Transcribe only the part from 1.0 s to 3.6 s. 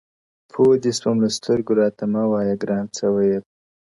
له سترګو راته مه وایه ګران څه ویل!!